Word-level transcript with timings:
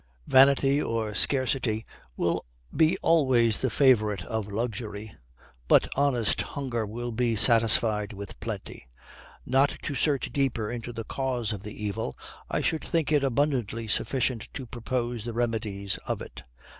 Vanity 0.25 0.81
or 0.81 1.13
scarcity 1.13 1.85
will 2.17 2.43
be 2.75 2.97
always 3.03 3.59
the 3.59 3.69
favorite 3.69 4.23
of 4.25 4.47
luxury; 4.51 5.13
but 5.67 5.87
honest 5.95 6.41
hunger 6.41 6.87
will 6.87 7.11
be 7.11 7.35
satisfied 7.35 8.11
with 8.11 8.39
plenty. 8.39 8.87
Not 9.45 9.77
to 9.83 9.93
search 9.93 10.31
deeper 10.33 10.71
into 10.71 10.91
the 10.91 11.03
cause 11.05 11.53
of 11.53 11.61
the 11.61 11.85
evil, 11.85 12.17
I 12.49 12.61
should 12.61 12.83
think 12.83 13.11
it 13.11 13.23
abundantly 13.23 13.87
sufficient 13.87 14.51
to 14.55 14.65
propose 14.65 15.23
the 15.23 15.33
remedies 15.33 15.99
of 16.07 16.23
it. 16.23 16.45